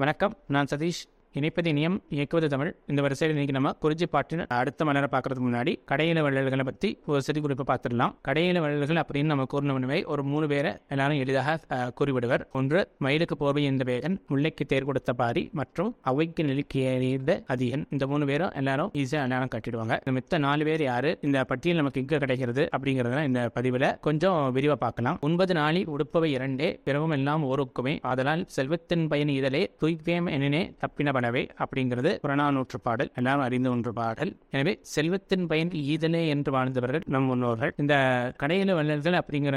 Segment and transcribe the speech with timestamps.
[0.00, 1.00] வணக்கம் நான் சதீஷ்.
[1.38, 2.70] இணைப்பது இனியம் இயக்குவது தமிழ்.
[2.90, 7.40] இந்த வரிசையில் இன்னைக்கு நம்ம குறிஞ்சி பாட்டின் அடுத்த மலரை பார்க்கறதுக்கு முன்னாடி கடையில வள்ளல்களை பற்றி ஒரு சிறு
[7.44, 8.14] குறிப்பை பார்த்துடலாம்.
[8.28, 12.42] கடையில வள்ளல்கள் அப்படின்னு நம்ம கூறினவனவை ஒரு மூணு பேரை எல்லாரும் எளிதாக கூறிவிடுவர்.
[12.60, 16.82] ஒன்று மயிலுக்கு போவை என்ற வேகன் முல்லைக்கு தேர் கொடுத்த பாரி மற்றும் அவைக்கு நெருக்கி
[17.54, 19.94] அதிகன் இந்த மூணு பேரும் எல்லாரும் ஈஸியாக எல்லாரும் கட்டிடுவாங்க.
[20.02, 21.12] இந்த மித்த நாலு பேர் யாரு?
[21.28, 25.20] இந்த பட்டியல் நமக்கு இங்க கிடைக்கிறது அப்படிங்கிறத இந்த பதிவில் கொஞ்சம் விரிவாக பார்க்கலாம்.
[25.28, 27.96] ஒன்பது நாளி உடுப்பவை இரண்டே பிறவும் எல்லாம் ஓருக்குமே.
[28.10, 33.08] ஆதலால் செல்வத்தின் பயன் இதழே துய்வேம் எனினே தப்பின படவே அப்படிங்கிறது புறநானூற்று பாடல்.
[33.20, 34.30] எல்லாரும் அறிந்த ஒன்று பாடல்.
[34.54, 37.72] எனவே செல்வத்தின் பயன் ஈதலே என்று வாழ்ந்தவர்கள் நம் முன்னோர்கள்.
[37.82, 37.94] இந்த
[38.42, 39.56] கடையில வள்ளல்கள் அப்படிங்கிற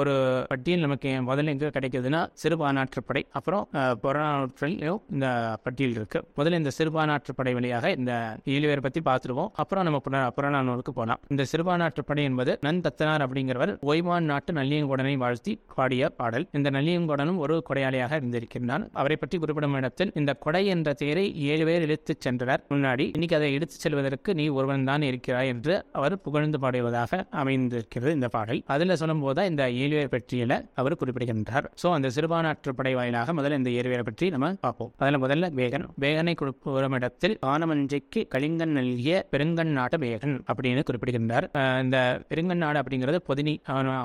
[0.00, 0.14] ஒரு
[0.50, 3.64] பட்டியல் நமக்கு முதல்ல எங்க கிடைக்குதுன்னா சிறுபானாற்றுப்படை அப்புறம்
[4.02, 5.26] புறநானூற்றிலும் இந்த
[5.64, 6.20] பட்டியல் இருக்கு.
[6.38, 8.12] முதல்ல இந்த சிறுபானாற்றுப்படை வழியாக இந்த
[8.56, 9.50] ஏழு பத்தி பார்த்துருவோம்.
[9.64, 15.54] அப்புறம் நம்ம புறநானூலுக்கு புறநானூருக்கு போகலாம் இந்த சிறுபானாற்றுப்படை என்பது நன் தத்தனார் அப்படிங்கிறவர் ஓய்வான் நாட்டு நல்லியங்கோடனை வாழ்த்தி
[15.78, 16.46] பாடிய பாடல்.
[16.58, 21.84] இந்த நல்லியங்கோடனும் ஒரு கொடையாளியாக இருந்திருக்கிறார் அவரை பற்றி குறிப்பிடும் இடத்தில் இந்த கொடை என்ற தேரை ஏழு பேர்
[21.86, 22.62] இழுத்துச் சென்றனர்.
[22.72, 28.28] முன்னாடி இன்னைக்கு அதை எடுத்துச் செல்வதற்கு நீ ஒருவன் தான் இருக்கிறாய் என்று அவர் புகழ்ந்து பாடுவதாக அமைந்திருக்கிறது இந்த
[28.36, 28.60] பாடல்.
[28.74, 31.68] அதில் சொல்லும் போது இந்த ஏழு பேர் பற்றியில அவர் குறிப்பிடுகின்றார்.
[31.82, 34.90] சோ அந்த சிறுபானாற்று படை வாயிலாக முதல்ல இந்த ஏழு பேரை பற்றி நம்ம பார்ப்போம்.
[35.02, 35.86] அதில் முதல்ல வேகன்.
[36.04, 41.48] வேகனை குறிப்பிடும் இடத்தில் ஆனமஞ்சைக்கு கலிங்கன் நல்கிய பெருங்கன் நாட்டு வேகன் அப்படின்னு குறிப்பிடுகின்றார்.
[41.84, 41.98] இந்த
[42.30, 43.54] பெருங்கன் நாடு அப்படிங்கிறது பொதினி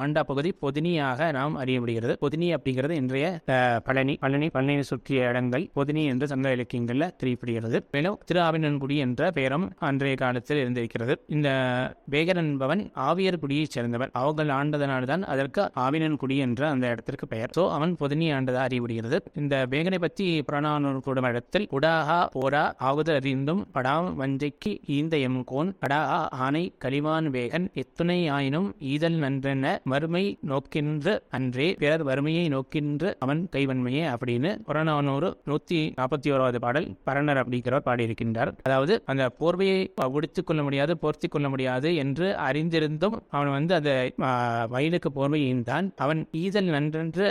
[0.04, 3.28] ஆண்டா பகுதி பொதினியாக நாம் அறிய முடிகிறது பொதினி அப்படிங்கிறது இன்றைய
[3.88, 5.66] பழனி பழனி பழனியை சுற்றிய இடங்கள்.
[5.78, 6.48] பொதினி என்று சங்க
[6.84, 11.14] இலக்கியங்கள்ல தெரியப்படுகிறது மேலும் திரு ஆவினன்குடி என்ற பெயரும் அன்றைய காலத்தில் இருந்திருக்கிறது.
[11.36, 11.50] இந்த
[12.14, 14.12] வேகன் என்பவன் ஆவியர் குடியைச் சேர்ந்தவன்.
[14.22, 17.54] அவர்கள் ஆண்டதனால்தான் அதற்கு ஆவினன்குடி என்ற அந்த இடத்திற்கு பெயர்.
[17.58, 19.20] சோ அவன் பொதினி ஆண்டதா அறியப்படுகிறது.
[19.42, 25.72] இந்த வேகனை பற்றி புறநானூர் கூடும் இடத்தில் உடாகா போரா ஆகுத அறிந்தும் படாம் வஞ்சைக்கு ஈந்த எம் கோன்
[25.84, 33.42] படாகா ஆனை கலிவான் வேகன் எத்துணை ஆயினும் ஈதல் நன்றென மறுமை நோக்கின்று அன்றே பிறர் வறுமையை நோக்கின்று அவன்
[33.56, 36.73] கைவன்மையே அப்படின்னு புறநானூறு நூத்தி நாற்பத்தி ஓராவது பாடல்
[37.06, 38.52] பரணர் அப்படிங்கிறவர் பாடியிருக்கின்றார்.
[38.64, 39.80] அதாவது அந்த போர்வையை
[40.12, 43.92] உடுத்திக் கொள்ள முடியாது போர்த்தி கொள்ள முடியாது என்று அறிந்திருந்தும் அவன் வந்து அந்த
[44.70, 45.42] வயலுக்கு போர்வை
[45.96, 47.26] அவன் ஈதல் நன்றென்று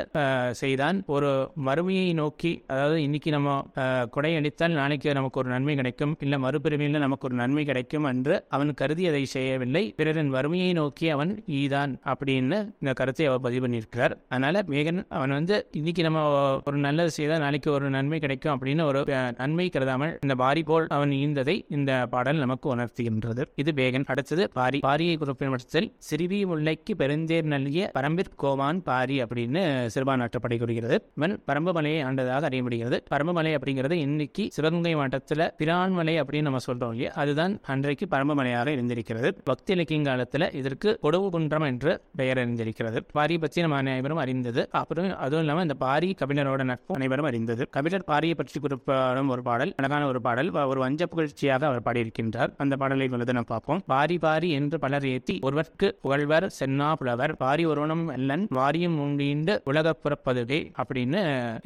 [0.50, 1.02] செய்தான்.
[1.06, 1.30] ஒரு
[1.66, 3.48] மறுமையை நோக்கி அதாவது இன்னைக்கு நம்ம
[3.78, 6.16] ஆ, கொடை அடித்தால் நாளைக்கு நமக்கு ஒரு நன்மை கிடைக்கும்.
[6.20, 9.94] இல்ல மறுபிறவியில் நமக்கு ஒரு நன்மை கிடைக்கும் என்று அவன் கருதி அதை செய்யவில்லை.
[9.96, 12.40] பிறரின் வறுமையை நோக்கி அவன் ஈதான் அப்படின்னு
[12.80, 14.16] இந்த கருத்தை அவர் பதிவு பண்ணியிருக்கிறார்.
[14.28, 16.20] அதனால மேகன் அவன் வந்து இன்னைக்கு நம்ம
[16.64, 19.00] ஒரு நல்லது செய்தால் நாளைக்கு ஒரு நன்மை கிடைக்கும் அப்படின்னு ஒரு
[19.38, 23.42] நன்மை கருதாமல் இந்த பாரி போல் அவன் ஈந்ததை இந்த பாடல் நமக்கு உணர்த்துகின்றது.
[23.54, 24.80] இது வேகன் அடுத்தது பாரி.
[24.86, 29.62] பாரியை குறிப்பிடும் பட்சத்தில் சிறுவி முல்லைக்கு பெருந்தேர் நல்கிய பரம்பிற்கோவான் பாரி அப்படின்னு
[29.94, 30.98] சிறுபான்நாட்டுப்படை கூறுகிறது.
[31.16, 32.98] இவன் பரம்புமலையை ஆண்டதாக அறியப்படுகிறது.
[33.14, 37.12] பரம்புமலை அப்படிங்கிறது இன்னைக்கு சிவகங்கை மாவட்டத்தில் பிரான்மலை அப்படின்னு நம்ம சொல்றோம் இல்லையா?
[37.22, 39.28] அதுதான் அன்றைக்கு பரம்புமலையாக இருந்திருக்கிறது.
[39.44, 42.98] பக்தி இலக்கிய காலத்தில் இதற்கு கொடவு குன்றம் என்று பெயர் அறிந்திருக்கிறது.
[43.12, 44.62] பாரி பற்றி நம்ம அனைவரும் அறிந்தது.
[44.70, 47.62] அப்புறம் அதுவும் இல்லாமல் இந்த பாரி கபிலரோட நட்பு அனைவரும் அறிந்தது.
[47.70, 52.50] கபிலர் பாரியை பற்றி குறிப்பிடும் ஒரு பாடல் அழகான ஒரு பாடல் ஒரு வஞ்ச புகழ்ச்சியாக அவர் பாடியிருக்கின்றார்.
[52.64, 53.82] அந்த பாடலை வந்து நம்ம பார்ப்போம்.
[53.92, 59.94] பாரி பாரி என்று பலர் ஏத்தி ஒருவர்க்கு புகழ்வர் சென்னா புலவர் பாரி ஒருவனும் அல்லன் வாரியும் உண்டீண்டு உலக
[60.04, 61.20] புறப்பதுவே அப்படின்னு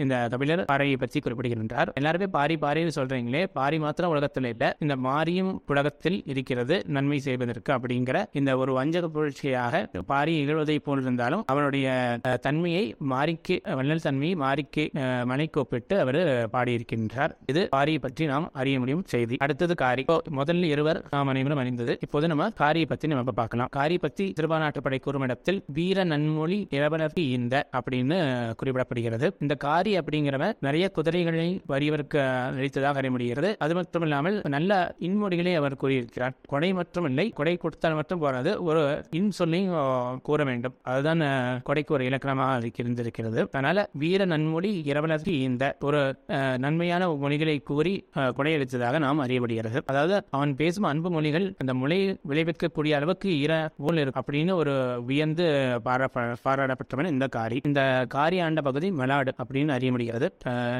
[0.04, 1.92] இந்த தமிழர் பாறையை பற்றி குறிப்பிடுகின்றார்.
[2.00, 8.24] எல்லாருமே பாரி பாரின்னு சொல்றீங்களே பாரி மாத்திரம் உலகத்தில் இல்ல இந்த மாரியும் உலகத்தில் இருக்கிறது நன்மை செய்வதற்கு அப்படிங்கிற
[8.40, 11.86] இந்த ஒரு வஞ்சக புகழ்ச்சியாக பாரி இகழ்வதை போன்றிருந்தாலும் அவனுடைய
[12.46, 14.84] தன்மையை மாறிக்கு வள்ளல் தன்மையை மாறிக்கு
[15.30, 16.20] மலைக்கு ஒப்பிட்டு அவர்
[16.54, 17.32] பாடியிருக்கின்றார்.
[17.52, 19.36] இது காரியை பற்றி நாம் அறிய முடியும் செய்தி.
[19.44, 20.02] அடுத்தது காரி.
[20.04, 21.92] இப்போ முதல்ல இருவர் நாம் அனைவரும் அறிந்தது.
[22.06, 23.70] இப்போது நம்ம காரியை பற்றி நம்ம பார்க்கலாம்.
[23.78, 28.18] காரி பற்றி திருபாநாட்டுப்படை கூறும் இடத்தில் வீர நன்மொழி இளவலர்க்கு இந்த அப்படின்னு
[28.60, 29.28] குறிப்பிடப்படுகிறது.
[29.44, 32.20] இந்த காரி அப்படிங்கிறவன் நிறைய குதிரைகளை வறியவருக்கு
[32.58, 34.72] அளித்ததாக அறிய முடிகிறது அது மட்டும் இல்லாமல் நல்ல
[35.08, 36.34] இன்மொழிகளை அவர் கூறியிருக்கிறார்.
[36.52, 38.50] கொடை மட்டும் இல்லை கொடை கொடுத்தால் மட்டும் போராது.
[38.68, 38.82] ஒரு
[39.18, 39.74] இன் சொல்லையும்
[40.28, 40.74] கூற வேண்டும்.
[40.92, 41.22] அதுதான்
[41.68, 43.40] கொடைக்கு ஒரு இலக்கணமாக இருந்திருக்கிறது.
[43.52, 46.00] அதனால வீர நன்மொழி இரவலர்க்கு இந்த ஒரு
[46.64, 47.94] நன்மையான மொழிகளை கூறி
[48.38, 49.78] கொடையளித்ததாக நாம் அறியப்படுகிறது.
[49.90, 51.98] அதாவது அவன் பேசும் அன்பு மொழிகள் அந்த மொழி
[52.30, 54.74] விளைவிக்கக்கூடிய அளவுக்கு ஈர போல் இருக்கும் அப்படின்னு ஒரு
[55.08, 55.46] வியந்து
[55.86, 57.58] பாராட்ட பாராடப்பட்டவன் இந்த காரி.
[57.68, 57.80] இந்த
[58.14, 60.28] காரி ஆண்ட பகுதி மலாடு அப்படின்னு அறிய முடிகிறது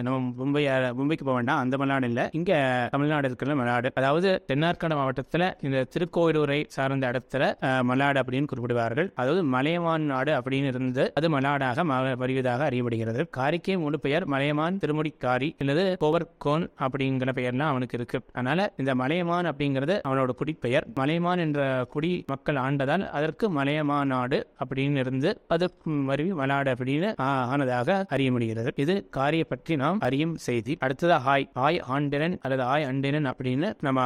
[0.07, 0.63] நம்ம மும்பை
[0.99, 1.63] மும்பைக்கு போக வேண்டாம்.
[1.65, 2.23] அந்த மலாடு இல்ல.
[2.39, 2.53] இங்க
[2.95, 3.89] தமிழ்நாடு இருக்கிற மலாடு.
[4.01, 7.45] அதாவது தென்னார்காடு மாவட்டத்துல இந்த திருக்கோயிலூரை சார்ந்த இடத்துல
[7.91, 9.09] மலாடு அப்படின்னு குறிப்பிடுவார்கள்.
[9.21, 11.87] அதாவது மலையமான் நாடு அப்படின்னு இருந்து அது மலாடாக
[12.23, 13.23] வருவதாக அறியப்படுகிறது.
[13.39, 18.19] காரிக்கே முழு பெயர் மலையமான் திருமுடி காரி அல்லது கோவர் கோன் அப்படிங்கிற பெயர்லாம் அவனுக்கு இருக்கு.
[18.37, 20.87] அதனால இந்த மலையமான் அப்படிங்கிறது அவனோட குடிப்பெயர்.
[21.01, 21.61] மலையமான் என்ற
[21.95, 25.69] குடி மக்கள் ஆண்டதால் அதற்கு மலையமா நாடு அப்படின்னு இருந்து அது
[26.09, 27.09] மருவி மலாடு அப்படின்னு
[27.53, 30.73] ஆனதாக அறிய முடிகிறது இது காரிய பற்றி நாம் அறியும் செய்தி.
[30.87, 34.01] அடுத்ததா ஹாய் ஆய் ஆண்டிரன் அல்லது ஆய் அண்டிரன் அப்படின்னு நம்ம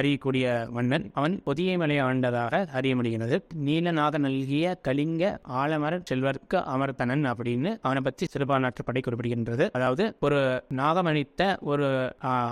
[0.00, 0.44] அறியக்கூடிய
[0.76, 1.06] மன்னன்.
[1.18, 5.24] அவன் புதிய மலை ஆண்டதாக அறிய முடிகிறது நீலநாக நல்கிய கலிங்க
[5.60, 9.64] ஆலமர செல்வர்க்கு அமர்த்தனன் அப்படின்னு அவனை பற்றி சிறுபான்மாற்றுப்படை குறிப்பிடுகின்றது.
[9.76, 10.40] அதாவது ஒரு
[10.80, 11.88] நாகமணித்த ஒரு ஒரு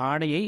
[0.08, 0.42] ஆடையை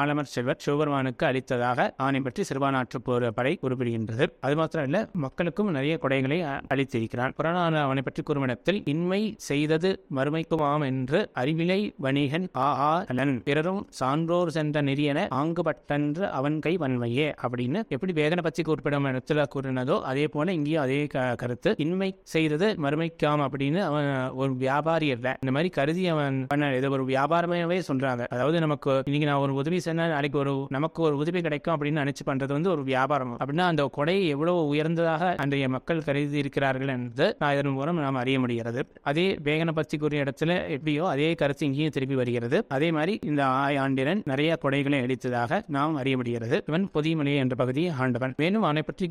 [0.00, 4.24] ஆலமர் செல்வர் சிவபெருமானுக்கு அளித்ததாக ஆணை பற்றி சிறுபான்மாற்று போர் படை குறிப்பிடுகின்றது.
[4.46, 6.38] அது மாத்திரம் இல்ல மக்களுக்கும் நிறைய கொடைகளை
[6.72, 13.82] அளித்திருக்கிறான் புறநான அவனை பற்றி கூறுமிடத்தில் இன்மை செய்தது மறுமைக்குமாம் என்று அறிவிலை வணிகன் ஆ ஆ அலன் பிறரும்
[14.00, 20.26] சான்றோர் சென்ற நெறியன ஆங்குபட்டன்று அவன் கை வன்மையே அப்படின்னு எப்படி வேதனை பற்றி குறிப்பிடும் இடத்துல கூறினதோ அதே
[20.34, 21.00] போல இங்கேயும் அதே
[21.42, 21.70] கருத்து.
[21.84, 24.10] இன்மை செய்தது மறுமைக்காம் அப்படின்னு அவன்
[24.42, 25.28] ஒரு வியாபாரி அல்ல.
[25.42, 27.04] இந்த மாதிரி கருதி அவன் பண்ண இது ஒரு
[27.88, 28.24] சொல்ற பண்றாங்க.
[28.34, 32.22] அதாவது நமக்கு இன்னைக்கு நான் ஒரு உதவி செஞ்சா நாளைக்கு ஒரு நமக்கு ஒரு உதவி கிடைக்கும் அப்படின்னு நினைச்சு
[32.28, 33.34] பண்றது வந்து ஒரு வியாபாரம்.
[33.42, 38.38] அப்படின்னா அந்த கொடை எவ்வளவு உயர்ந்ததாக அன்றைய மக்கள் கருதி இருக்கிறார்கள் என்பது நான் இதன் மூலம் நாம் அறிய
[38.44, 38.82] முடிகிறது.
[39.10, 42.58] அதே வேகன பற்றி கூறிய இடத்துல எப்படியோ அதே கருத்து இங்கேயும் திருப்பி வருகிறது.
[42.76, 46.58] அதே மாதிரி இந்த ஆய் ஆண்டிரன் நிறைய கொடைகளை அளித்ததாக நாம் அறிய முடிகிறது.
[46.70, 48.34] இவன் பொதிமலை என்ற பகுதியை ஆண்டவன்.
[48.42, 49.08] மேலும் அவனை பற்றி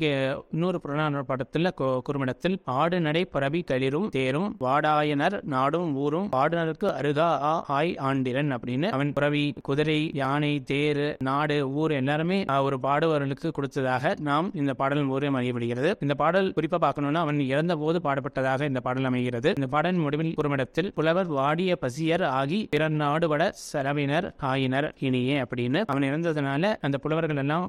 [0.54, 1.70] இன்னொரு புறநானூறு படத்தில்
[2.08, 8.81] குறுமிடத்தில் ஆடு நடை பரவி களிரும் தேரும் வாடாயனர் நாடும் ஊரும் ஆடுநருக்கு அருகா ஆ ஆய் ஆண்டிரன் அப்படின்னு
[8.96, 12.38] அவன் புறவி குதிரை யானை தேர் நாடு ஊர் எல்லாருமே
[12.68, 15.90] ஒரு பாடுவர்களுக்கு கொடுத்ததாக நாம் இந்த பாடல் மூலம் அறியப்படுகிறது.
[16.04, 19.50] இந்த பாடல் குறிப்பா பார்க்கணும்னா அவன் இறந்த போது பாடப்பட்டதாக இந்த பாடல் அமைகிறது.
[19.58, 23.42] இந்த பாடல் முடிவில் குறுமிடத்தில் புலவர் வாடிய பசியர் ஆகி பிறர் நாடுபட
[23.72, 27.66] செலவினர் ஆயினர் இனியே அப்படின்னு அவன் இறந்ததுனால அந்த புலவர்கள் எல்லாம்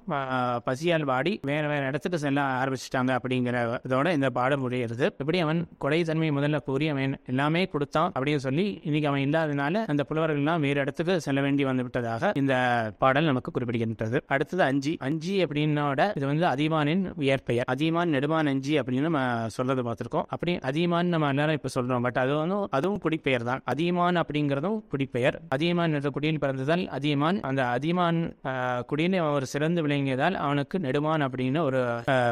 [0.67, 3.57] பசியால் வாடி வேற வேற இடத்துக்கு செல்ல ஆரம்பிச்சிட்டாங்க அப்படிங்கிற
[3.87, 5.05] இதோட இந்த பாடல் முடிகிறது.
[5.21, 10.03] இப்படி அவன் கொடை தன்மை முதல்ல கூறி அவன் எல்லாமே கொடுத்தான் அப்படின்னு சொல்லி இன்னைக்கு அவன் இல்லாதனால அந்த
[10.09, 12.53] புலவர்கள் எல்லாம் வேறு இடத்துக்கு செல்ல வேண்டி வந்துவிட்டதாக இந்த
[12.97, 14.17] பாடல் நமக்கு குறிப்பிடுகின்றது.
[14.27, 14.93] அடுத்தது அஞ்சி.
[14.99, 20.25] அஞ்சி அப்படின்னோட இது வந்து அதிமானின் உயர்பெயர் அதிமான் நெடுமான் அஞ்சி அப்படின்னு நம்ம சொல்றது பார்த்திருக்கோம்.
[20.27, 22.01] அப்படி அதிமான் நம்ம எல்லாரும் இப்ப சொல்றோம்.
[22.01, 23.61] பட் அது வந்து அதுவும் குடிப்பெயர் தான்.
[23.71, 25.37] அதிமான் அப்படிங்கிறதும் குடிப்பெயர்.
[25.49, 31.23] அதியமான் என்ற குடியில் பிறந்ததால் அதியமான் அந்த அதியமான் ஆஹ், குடியில் அவன் ஒரு சிறந்து விளங்கியதால் அவனுக்கு நெடுமான்
[31.25, 31.81] அப்படின்னு ஒரு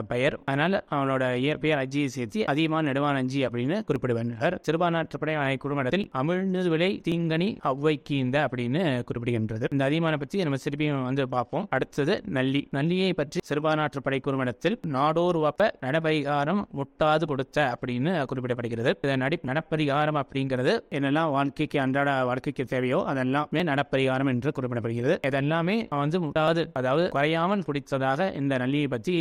[0.07, 0.37] பெயர்.
[0.45, 4.19] அதனால அவனோட இயற்பெயர் அஜியை சேர்த்து அதியமான் நெடுமான் அஞ்சி அப்படின்னு குறிப்பிடுவார்
[4.65, 9.65] சிறுபான்மாற்றுப்படை குடும்பத்தில் அமிழ்ந்து விலை தீங்கனி அவ்வைக்கீந்த அப்படின்னு குறிப்பிடுகின்றது.
[9.73, 11.65] இந்த அதியமானை பற்றி நம்ம திருப்பியும் வந்து பார்ப்போம்.
[11.75, 12.61] அடுத்தது நல்லி.
[12.77, 18.91] நல்லியை பற்றி சிறுபான்மாற்றுப்படை குறுமணத்தில் நாடோர் வப்ப நடபரிகாரம் முட்டாது கொடுத்த அப்படின்னு குறிப்பிடப்படுகிறது.
[19.05, 25.15] இதை நடி நடப்பரிகாரம் அப்படிங்கிறது என்னெல்லாம் வாழ்க்கைக்கு அன்றாட வாழ்க்கைக்கு தேவையோ அதெல்லாமே நடப்பரிகாரம் என்று குறிப்பிடப்படுகிறது.
[25.29, 29.15] இதெல்லாமே வந்து முட்டாது அதாவது குறையாமல் குடித்ததாக இந்த நல்லியை பற்றி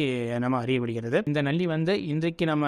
[0.45, 1.19] நம்ம அறியப்படுகிறது.
[1.31, 2.67] இந்த நல்லி வந்து இன்றைக்கு நம்ம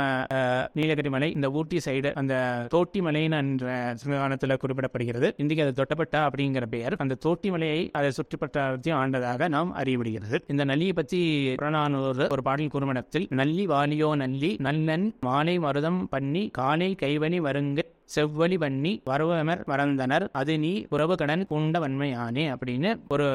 [0.81, 2.35] நீலகிரி மலை இந்த ஊட்டி சைடு அந்த
[2.75, 3.69] தோட்டி மலைன்னு என்ற
[4.03, 5.31] சிவகானத்தில் குறிப்பிடப்படுகிறது.
[5.43, 6.97] இன்றைக்கு அது தொட்டப்பட்டா அப்படிங்கிற பெயர்.
[6.99, 10.39] அந்த தோட்டி மலையை அதை சுற்றுப்பட்டாரத்தையும் ஆண்டதாக நாம் அறியப்படுகிறது.
[10.47, 16.97] இந்த நல்லியை பற்றி புறநானூறு ஒரு பாடல் குறுமணத்தில் நல்லி வாலியோ நல்லி நல்லன் மாலை மருதம் பண்ணி காலை
[17.03, 17.81] கைவனி வருங்க
[18.15, 20.27] செவ்வழி பண்ணி வரவமர் மறந்தனர்.
[20.41, 23.27] அது நீ உறவு கடன் பூண்ட வன்மையானே அப்படின்னு ஒரு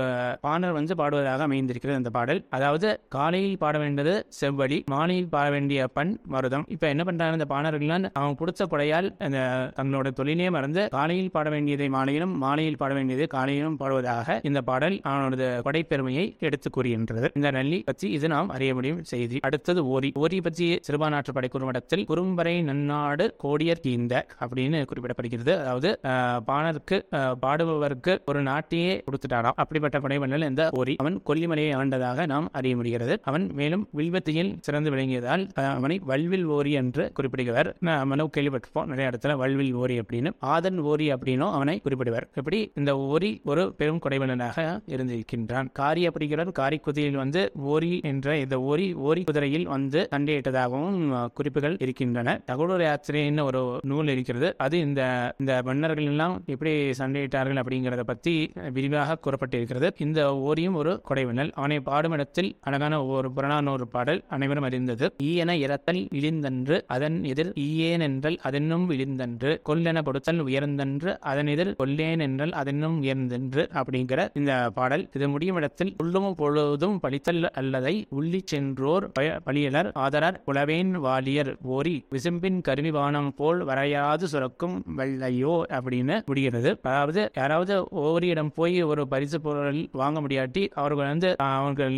[0.45, 2.41] பாடல் வந்து பாடுவதாக அமைந்திருக்கிறது அந்த பாடல்.
[2.57, 6.65] அதாவது காலையில் பாட வேண்டியது செவ்வழி மாலையில் பாட வேண்டிய பண் மருதம்.
[6.75, 9.39] இப்ப என்ன பண்றாங்க இந்த பாடல்கள்லாம் அவன் கொடுத்த கொடையால் அந்த
[9.77, 15.47] தங்களோட தொழிலே மறந்து காலையில் பாட வேண்டியதை மாலையிலும் மாலையில் பாட வேண்டியதை காலையிலும் பாடுவதாக இந்த பாடல் அவனோட
[15.65, 17.27] கொடைப்பெருமையை எடுத்து கூறுகின்றது.
[17.37, 19.37] இந்த நல்லி பற்றி இது நாம் அறிய முடியும் செய்தி.
[19.47, 20.09] அடுத்தது ஓரி.
[20.23, 24.13] ஓரி பற்றி சிறுபான்மாற்று படை குறுமடத்தில் குறும்பறை நன்னாடு கோடியர் கீந்த
[24.43, 25.53] அப்படின்னு குறிப்பிடப்படுகிறது.
[25.63, 25.89] அதாவது
[26.49, 26.99] பாணருக்கு
[27.45, 29.57] பாடுபவருக்கு ஒரு நாட்டையே கொடுத்துட்டாராம்.
[29.63, 33.15] அப்படிப்பட்ட படைவண்ணல் இந்த ஓரி அவன் கொல்லிமலையை ஆண்டதாக நாம் அறிய முடிகிறது.
[33.29, 35.43] அவன் மேலும் வில்வத்தியில் சிறந்து விளங்கியதால்
[35.75, 37.69] அவனை வல்வில் ஓரி என்று குறிப்பிடுகிறார்.
[37.89, 38.89] நம்ம கேள்விப்பட்டிருப்போம்.
[38.91, 40.31] நிறைய இடத்துல வல்வில் ஓரி அப்படின்னு.
[40.53, 42.25] ஆதன் ஓரி அப்படின்னும் அவனை குறிப்பிடுவார்.
[42.39, 45.67] இப்படி இந்த ஓரி ஒரு பெரும் கொடைவண்ணனாக இருந்திருக்கின்றான்.
[45.79, 47.41] காரி அப்படிங்கிறார் காரி குதிரையில் வந்து
[47.73, 50.99] ஓரி என்ற இந்த ஓரி ஓரி குதிரையில் வந்து சண்டையிட்டதாகவும்
[51.37, 52.35] குறிப்புகள் இருக்கின்றன.
[52.49, 54.46] தகவல் யாத்திரைன்னு ஒரு நூல் இருக்கிறது.
[54.65, 55.01] அது இந்த
[55.41, 58.33] இந்த மன்னர்கள் எல்லாம் எப்படி சண்டையிட்டார்கள் அப்படிங்கிறத பத்தி
[58.77, 59.89] விரிவாக கூறப்பட்டிருக்கிறது.
[60.05, 61.51] இந்த ஓரியும் ஒரு கொடைவினல்.
[61.59, 65.07] அவனை பாடும் இடத்தில் அழகான ஒரு புறநானூறு பாடல் அனைவரும் அறிந்தது.
[65.29, 72.23] ஈயென இறத்தல் இழிந்தன்று அதன் எதிர் ஈயேன் என்றல் அதென்னும் விழிந்தன்று கொல்லென கொடுத்தல் உயர்ந்தன்று அதன் எதிர் கொல்லேன்
[72.27, 75.05] என்றல் அதென்னும் உயர்ந்தென்று அப்படிங்கிற இந்த பாடல்.
[75.17, 79.05] இது முடியும் இடத்தில் உள்ளும் பொழுதும் பழித்தல் அல்லதை உள்ளி சென்றோர்
[79.47, 86.69] பழியலர் ஆதரர் புலவேன் வாலியர் ஓரி விசும்பின் கருவிவானம் போல் வரையாது சுரக்கும் வெள்ளையோ அப்படின்னு முடிகிறது.
[86.87, 87.75] அதாவது யாராவது
[88.05, 91.95] ஓரியிடம் போய் ஒரு பரிசு பொருள் வாங்க முடியாட்டி அவர்கள் வந்து அவர்கள்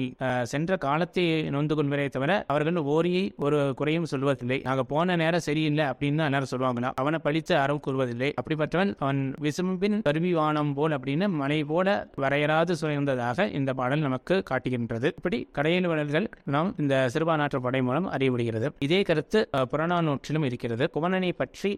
[0.51, 1.24] சென்ற காலத்தை
[1.55, 4.58] நொந்து கொள்வதே தவிர அவர்கள் ஓரியை ஒரு குறையும் சொல்வதில்லை.
[4.67, 8.29] நாங்க போன நேரம் சரியில்லை அப்படின்னு எல்லாரும் சொல்லுவாங்களா அவனை பழித்து யாரும் கூறுவதில்லை.
[8.41, 11.88] அப்படிப்பட்டவன் அவன் விசும்பின் கருவிவானம் போல் அப்படின்னு மலை போல
[12.24, 15.12] வரையறாது சுயந்ததாக இந்த பாடல் நமக்கு காட்டுகின்றது.
[15.19, 18.69] இப்படி கடையில் வளர்கள் நாம் இந்த சிறுபானாற்று படை மூலம் அறிய முடிகிறது.
[18.88, 19.41] இதே கருத்து
[19.74, 20.88] புறநானூற்றிலும் இருக்கிறது.
[20.96, 21.72] குமணனை பற்றி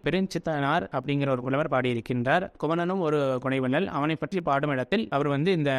[0.51, 2.45] பெருஞ்சித்தனார் அப்படிங்கிற ஒரு புலவர் பாடியிருக்கின்றார்.
[2.61, 5.71] குமணனும் ஒரு குனைவல்லல் அவனை பற்றி பாடும் இடத்தில் அவர் வந்து இந்த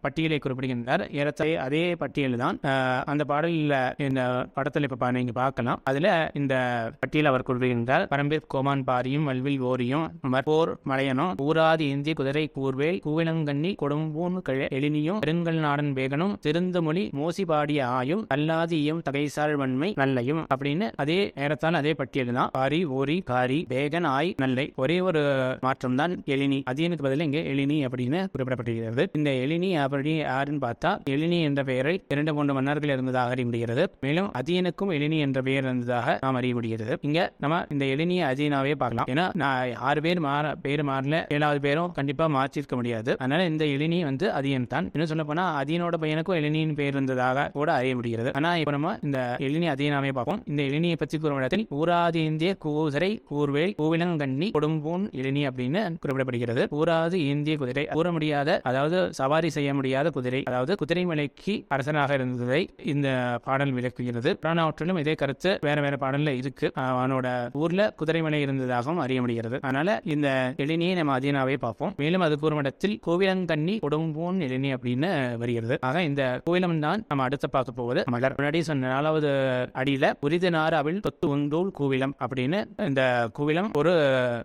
[0.00, 1.04] பட்டியலை குறிப்பிடுகின்றார்.
[1.12, 2.56] ஏறத்தாழ அதே பட்டியல் தான்
[3.04, 4.20] அந்த பாடலில் இந்த
[4.54, 5.80] படத்தில் இப்ப பா- நீங்க பார்க்கலாம்.
[5.84, 6.54] அதுல இந்த
[7.00, 8.06] பட்டியல் அவர் குறிப்பிடுகின்றார்.
[8.10, 10.06] பரம்பீர் கோமான் பாரியும் வல்வில் ஓரியும்
[10.44, 17.44] போர் மலையனும் ஊராதி இந்திய குதிரை கூர்வேல் கூவிலங்கண்ணி கொடும்பூன் கழ எழினியும் பெருங்கல் நாடன் வேகனும் திருந்தமொழி மோசி
[17.44, 23.58] பாடிய ஆயும் அல்லாதியும் தகைசால் வன்மை நல்லையும் அப்படின்னு அதே ஏறத்தால் அதே பட்டியல் தான் பாரி ஓரி காரி
[23.68, 25.22] வேகன் ஆய் நல்லை ஒரே ஒரு
[25.66, 29.04] மாற்றம் தான் எழினி அதியனுக்கு பதில் இங்கே எழினி அப்படின்னு குறிப்பிடப்பட்டிருக்கிறது.
[29.18, 34.28] இந்த எழினி அப்படி யாருன்னு பார்த்தா எழினி என்ற பெயரை இரண்டு மூன்று மன்னர்கள் இருந்ததாக அறிய முடிகிறது மேலும்
[34.40, 39.08] அதியனுக்கும் எழினி என்ற பெயர் இருந்ததாக நாம் அறிய முடிகிறது இங்க நம்ம இந்த எழினியை அதியனாவே பார்க்கலாம்.
[39.12, 43.10] ஏன்னா நான் ஆறு பேர் மாற பேர் மாறல ஏழாவது பேரும் கண்டிப்பா மாற்றிருக்க முடியாது.
[43.22, 44.88] அதனால இந்த எழினி வந்து அதியன் தான்.
[44.94, 49.18] இன்னும் சொல்ல போனா அதியனோட பையனுக்கும் எழினியின் பேர் இருந்ததாக கூட அறிய முடிகிறது ஆனா இப்ப நம்ம இந்த
[49.46, 50.42] எழினி அதியனாவே பார்ப்போம்.
[50.50, 53.74] இந்த எழினியை பற்றி கூறும் இடத்தில் ஊராதி இந்திய கூசரை கூர்வேல்
[54.18, 56.62] கண்ணி கொடும்பூன் எழினி அப்படின்னு குறிப்பிடப்படுகிறது.
[56.74, 62.68] கூறாது இந்திய குதிரை கூற முடியாத அதாவது சவாரி செய்ய முடியாத குதிரை அதாவது குதிரை மலைக்கு அரசனாக இருந்ததை
[62.84, 64.38] இந்த பாடல் விளக்குகிறது.
[64.42, 66.72] புராணாவற்றிலும் இதே கருத்து வேற வேற பாடல்ல இருக்கு.
[66.76, 69.58] அவனோட ஊர்ல குதிரைமலை இருந்ததாகவும் அறிய முடிகிறது.
[69.62, 71.94] அதனால இந்த எழினியை நம்ம அதீனாவே பார்ப்போம்.
[71.96, 75.78] மேலும் அது கூறும் இடத்தில் கோவிலங்கண்ணி கொடும்பூன் எழினி அப்படின்னு வருகிறது.
[75.80, 78.04] ஆக இந்த கோவிலம் தான் நம்ம அடுத்து பார்க்க போவது.
[78.06, 78.36] மலர்.
[78.38, 79.30] முன்னாடி சொன்ன நாலாவது
[79.74, 83.92] அடியில உரித நாராவில் தொத்து உண்டூல் கோவிலம் அப்படின்னு இந்த கோவிலம் ஒரு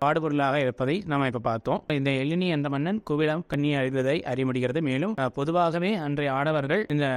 [0.03, 1.81] பாடுபொருளாக இருப்பதை நாம் இப்ப பார்த்தோம்.
[1.97, 7.07] இந்த எழினி என்ற மன்னன் கோவிலம் கண்ணி அழிந்ததை அறிய முடிகிறது மேலும் பொதுவாகவே அன்றைய ஆடவர்கள் இந்த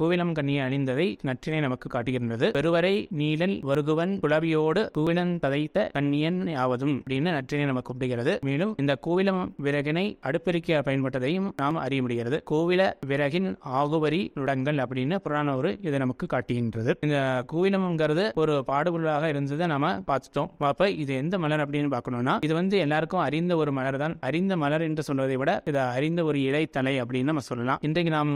[0.00, 2.46] கோவிலம் கண்ணியை அணிந்ததை நற்றினை நமக்கு காட்டுகின்றது.
[2.58, 9.42] பெருவரை நீலன் வருகுவன் குளவியோடு கூவிலன் ததைத்த கண்ணியன் ஆவதும் அப்படின்னு நற்றினை நமக்கு கூப்பிடுகிறது மேலும் இந்த கோவிலம்
[9.64, 13.48] விறகினை அடுப்பெருக்க பயன்பட்டதையும் நாம் அறிய முடிகிறது கோவில விறகின்
[13.80, 16.92] ஆகுவரி நுடங்கள் அப்படின்னு புராண ஒரு இதை நமக்கு காட்டுகின்றது.
[17.00, 17.18] இந்த
[17.52, 20.50] கோவிலம்ங்கிறது ஒரு பாடுபொருளாக இருந்ததை நாம பார்த்துட்டோம்.
[20.70, 24.14] அப்ப இது எந்த மலர் அப்படின்னு பார்க்கணும்னா இது வந்து எல்லாருக்கும் அறிந்த ஒரு மலர் தான்.
[24.28, 27.80] அறிந்த மலர் என்று சொல்வதை விட இது அறிந்த ஒரு இலைத்தலை அப்படின்னு நம்ம சொல்லலாம்.
[27.86, 28.32] இன்றைக்கு நாம்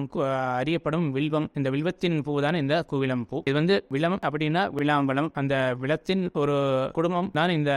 [0.60, 3.36] அறியப்படும் வில்வம் இந்த வில்வத்தின் பூ தான் இந்த குவிலம் பூ.
[3.48, 5.28] இது வந்து விலம் அப்படின்னா விளாம்பலம்.
[5.40, 6.56] அந்த விளத்தின் ஒரு
[6.96, 7.72] குடும்பம் தான் இந்த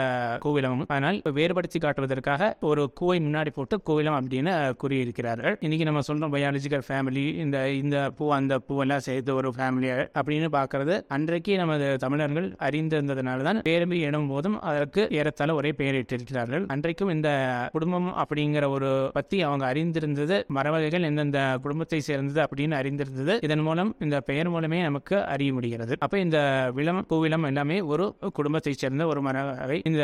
[0.45, 0.83] கோவிலம்.
[0.93, 4.53] அதனால் வேறுபடுத்தி காட்டுவதற்காக ஒரு கூவை முன்னாடி போட்டு கோவிலம் அப்படின்னு
[4.83, 5.57] கூறியிருக்கிறார்கள்.
[5.67, 9.89] இன்னைக்கு நம்ம சொல்றோம் பயாலஜிக்கல் ஃபேமிலி இந்த இந்த பூ அந்த பூவெல்லாம் சேர்த்து ஒரு ஃபேமிலி
[10.19, 10.97] அப்படின்னு பார்க்கறது.
[11.17, 17.29] அன்றைக்கு நமது தமிழர்கள் அறிந்திருந்ததுனால தான் பேரம்பி எனும் போதும் அதற்கு ஏறத்தாழ ஒரே பெயரிட்டிருக்கிறார்கள் அன்றைக்கும் இந்த
[17.71, 23.35] குடும்பம் அப்படிங்கிற ஒரு பத்தி அவங்க அறிந்திருந்தது மரவகைகள் எந்தெந்த குடும்பத்தை சேர்ந்தது அப்படின்னு அறிந்திருந்தது.
[23.43, 25.95] இதன் மூலம் இந்த பெயர் மூலமே நமக்கு அறிய முடிகிறது.
[25.99, 26.39] அப்ப இந்த
[26.75, 29.79] விலம் கூவிளம் எல்லாமே ஒரு குடும்பத்தை சேர்ந்த ஒரு மரவகை.
[29.89, 30.03] இந்த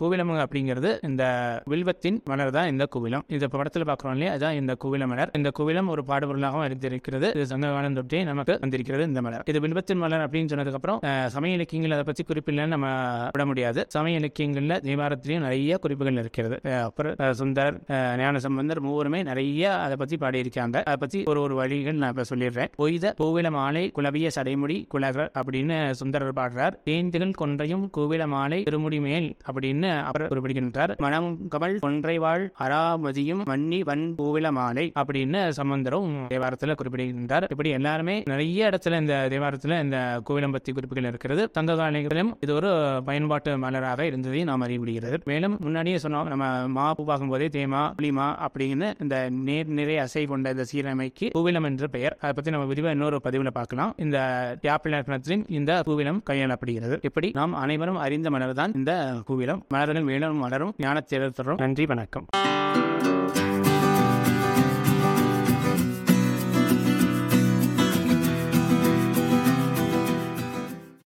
[0.00, 1.24] கூவிளம் அப்படிங்கிறது இந்த
[1.72, 4.32] வில்வத்தின் மலர் தான் இந்த கோவிலம் இந்த படத்துல பார்க்கிறோம் இல்லையா?
[4.36, 5.30] அதான் இந்த கோவில மலர்.
[5.38, 7.28] இந்த கோவிலம் ஒரு பாடுபொருளாகவும் அறிந்திருக்கிறது.
[7.36, 9.44] இது சங்ககாலம் தொட்டே நமக்கு வந்திருக்கிறது இந்த மலர்.
[9.52, 11.00] இது வில்வத்தின் மலர் அப்படின்னு சொன்னதுக்கு அப்புறம்
[11.34, 12.88] சமய இலக்கியங்கள் அதை பத்தி குறிப்பில்லைன்னு நம்ம
[13.34, 13.82] விட முடியாது.
[13.94, 16.56] சமய இலக்கியங்கள்ல தேவாரத்திலையும் நிறைய குறிப்புகள் இருக்கிறது.
[16.84, 17.76] அப்புறம் சுந்தர்
[18.18, 20.76] ஞான சம்பந்தர் மூவருமே நிறைய அதை பத்தி பாடியிருக்காங்க.
[20.88, 22.72] அதை பத்தி ஒரு ஒரு வழிகள் நான் இப்போ சொல்லிடுறேன்.
[22.76, 26.74] பொய்த கோவில மாலை குலவிய சடைமுடி குலகர் அப்படின்னு சுந்தரர் பாடுறார்.
[26.84, 30.94] தேந்திகள் கொன்றையும் கோவில மாலை திருமுடி மேல் அப்படின்னு அவர் குறிப்பிடுகின்றார்.
[30.98, 37.46] மனம் கமல் கொன்றை வாழ் அராமதியும் மன்னி வன் கோவில மாலை அப்படின்னு சம்பந்தரும் தேவாரத்துல குறிப்பிடுகின்றார்.
[37.50, 41.44] இப்படி எல்லாருமே நிறைய இடத்துல இந்த தேவாரத்துல இந்த கோவிலம் பத்தி குறிப்புகள் இருக்கிறது.
[41.56, 42.70] தங்க காலங்களிலும் இது ஒரு
[43.04, 48.94] பயன்பாட்டு மலராக இருந்ததை நாம் அறிவிடுகிறது மேலும் முன்னாடியே சொன்னோம் நம்ம மா பூ பார்க்கும்போதே தேமா புளிமா அப்படின்னு
[49.02, 52.16] இந்த நேர் நிறை அசை கொண்ட இந்த சீரமைக்கு பூவிலம் என்ற பெயர்.
[52.20, 53.92] அதை பத்தி நம்ம விரிவாக இன்னொரு பதிவுல பார்க்கலாம்.
[53.96, 54.18] இந்த
[54.62, 56.98] யாப்பிள் இலக்கணத்திலும் இந்த பூவிலம் கையாளப்படுகிறது.
[57.02, 58.92] இப்படி நாம் அனைவரும் அறிந்த மலர் தான் இந்த
[59.28, 62.26] பூவிலம் மலர்கள் மேலும் மலரும் ஞானத் தரும் நன்றி வணக்கம்.